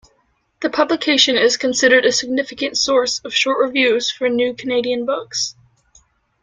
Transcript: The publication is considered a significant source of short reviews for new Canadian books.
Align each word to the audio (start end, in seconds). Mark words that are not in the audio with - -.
The 0.63 0.69
publication 0.71 1.37
is 1.37 1.57
considered 1.57 2.05
a 2.05 2.11
significant 2.11 2.75
source 2.75 3.19
of 3.23 3.35
short 3.35 3.59
reviews 3.63 4.09
for 4.09 4.29
new 4.29 4.55
Canadian 4.55 5.05
books. 5.05 5.53